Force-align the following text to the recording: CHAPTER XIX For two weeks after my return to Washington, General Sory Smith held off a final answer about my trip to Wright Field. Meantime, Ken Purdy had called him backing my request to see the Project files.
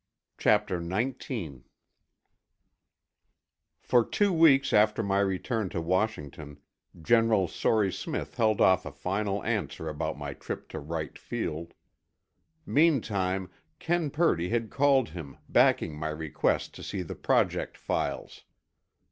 CHAPTER 0.39 0.81
XIX 0.81 1.59
For 3.83 4.03
two 4.03 4.33
weeks 4.33 4.73
after 4.73 5.03
my 5.03 5.19
return 5.19 5.69
to 5.69 5.79
Washington, 5.79 6.57
General 6.99 7.47
Sory 7.47 7.91
Smith 7.93 8.37
held 8.37 8.61
off 8.61 8.83
a 8.83 8.91
final 8.91 9.43
answer 9.43 9.87
about 9.87 10.17
my 10.17 10.33
trip 10.33 10.67
to 10.69 10.79
Wright 10.79 11.19
Field. 11.19 11.75
Meantime, 12.65 13.51
Ken 13.77 14.09
Purdy 14.09 14.49
had 14.49 14.71
called 14.71 15.09
him 15.09 15.37
backing 15.47 15.95
my 15.95 16.09
request 16.09 16.73
to 16.73 16.81
see 16.81 17.03
the 17.03 17.13
Project 17.13 17.77
files. 17.77 18.43